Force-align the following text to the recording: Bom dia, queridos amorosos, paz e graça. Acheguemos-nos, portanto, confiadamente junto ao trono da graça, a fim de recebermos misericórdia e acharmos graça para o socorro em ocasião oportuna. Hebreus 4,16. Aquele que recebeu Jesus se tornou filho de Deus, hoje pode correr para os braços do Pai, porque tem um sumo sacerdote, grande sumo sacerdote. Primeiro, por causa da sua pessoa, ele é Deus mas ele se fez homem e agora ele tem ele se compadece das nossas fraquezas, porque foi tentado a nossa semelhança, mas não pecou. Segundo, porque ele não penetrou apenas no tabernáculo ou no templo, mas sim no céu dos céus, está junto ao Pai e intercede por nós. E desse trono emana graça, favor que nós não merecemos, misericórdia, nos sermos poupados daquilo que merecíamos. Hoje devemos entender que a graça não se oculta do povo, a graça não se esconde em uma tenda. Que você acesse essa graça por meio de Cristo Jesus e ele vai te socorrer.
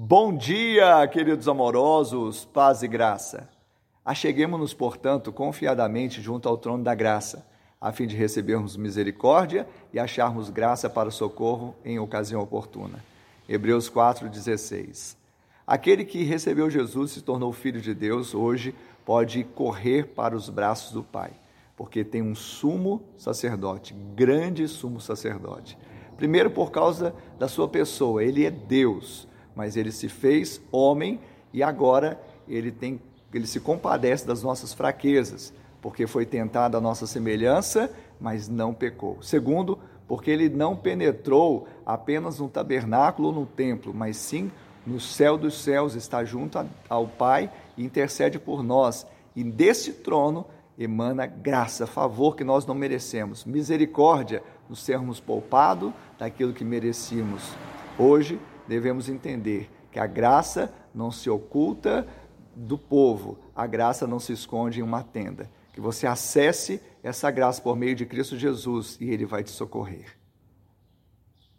Bom 0.00 0.32
dia, 0.32 1.04
queridos 1.08 1.48
amorosos, 1.48 2.44
paz 2.44 2.84
e 2.84 2.86
graça. 2.86 3.48
Acheguemos-nos, 4.04 4.72
portanto, 4.72 5.32
confiadamente 5.32 6.22
junto 6.22 6.48
ao 6.48 6.56
trono 6.56 6.84
da 6.84 6.94
graça, 6.94 7.44
a 7.80 7.90
fim 7.90 8.06
de 8.06 8.14
recebermos 8.14 8.76
misericórdia 8.76 9.66
e 9.92 9.98
acharmos 9.98 10.50
graça 10.50 10.88
para 10.88 11.08
o 11.08 11.12
socorro 11.12 11.74
em 11.84 11.98
ocasião 11.98 12.40
oportuna. 12.40 13.04
Hebreus 13.48 13.90
4,16. 13.90 15.16
Aquele 15.66 16.04
que 16.04 16.22
recebeu 16.22 16.70
Jesus 16.70 17.10
se 17.10 17.20
tornou 17.20 17.52
filho 17.52 17.80
de 17.80 17.92
Deus, 17.92 18.36
hoje 18.36 18.76
pode 19.04 19.42
correr 19.42 20.06
para 20.14 20.36
os 20.36 20.48
braços 20.48 20.92
do 20.92 21.02
Pai, 21.02 21.32
porque 21.76 22.04
tem 22.04 22.22
um 22.22 22.36
sumo 22.36 23.02
sacerdote, 23.16 23.94
grande 24.14 24.68
sumo 24.68 25.00
sacerdote. 25.00 25.76
Primeiro, 26.16 26.52
por 26.52 26.70
causa 26.70 27.12
da 27.36 27.48
sua 27.48 27.66
pessoa, 27.66 28.22
ele 28.22 28.46
é 28.46 28.50
Deus 28.52 29.26
mas 29.58 29.76
ele 29.76 29.90
se 29.90 30.08
fez 30.08 30.60
homem 30.70 31.18
e 31.52 31.64
agora 31.64 32.16
ele 32.46 32.70
tem 32.70 33.00
ele 33.34 33.46
se 33.46 33.58
compadece 33.58 34.24
das 34.24 34.40
nossas 34.42 34.72
fraquezas, 34.72 35.52
porque 35.82 36.06
foi 36.06 36.24
tentado 36.24 36.76
a 36.76 36.80
nossa 36.80 37.08
semelhança, 37.08 37.90
mas 38.18 38.48
não 38.48 38.72
pecou. 38.72 39.18
Segundo, 39.20 39.78
porque 40.06 40.30
ele 40.30 40.48
não 40.48 40.74
penetrou 40.74 41.66
apenas 41.84 42.38
no 42.38 42.48
tabernáculo 42.48 43.28
ou 43.28 43.34
no 43.34 43.46
templo, 43.46 43.92
mas 43.92 44.16
sim 44.16 44.50
no 44.86 44.98
céu 44.98 45.36
dos 45.36 45.60
céus, 45.60 45.94
está 45.94 46.24
junto 46.24 46.64
ao 46.88 47.06
Pai 47.06 47.50
e 47.76 47.84
intercede 47.84 48.38
por 48.38 48.62
nós. 48.62 49.06
E 49.36 49.44
desse 49.44 49.92
trono 49.92 50.46
emana 50.78 51.26
graça, 51.26 51.84
favor 51.84 52.36
que 52.36 52.44
nós 52.44 52.64
não 52.64 52.74
merecemos, 52.76 53.44
misericórdia, 53.44 54.42
nos 54.70 54.78
sermos 54.82 55.18
poupados 55.18 55.92
daquilo 56.16 56.54
que 56.54 56.64
merecíamos. 56.64 57.42
Hoje 57.98 58.38
devemos 58.68 59.08
entender 59.08 59.68
que 59.90 59.98
a 59.98 60.06
graça 60.06 60.72
não 60.94 61.10
se 61.10 61.28
oculta 61.28 62.06
do 62.54 62.78
povo, 62.78 63.38
a 63.56 63.66
graça 63.66 64.06
não 64.06 64.20
se 64.20 64.32
esconde 64.32 64.80
em 64.80 64.82
uma 64.82 65.02
tenda. 65.02 65.50
Que 65.72 65.80
você 65.80 66.06
acesse 66.06 66.80
essa 67.02 67.30
graça 67.30 67.60
por 67.60 67.76
meio 67.76 67.96
de 67.96 68.06
Cristo 68.06 68.36
Jesus 68.36 68.96
e 69.00 69.10
ele 69.10 69.26
vai 69.26 69.42
te 69.42 69.50
socorrer. 69.50 70.17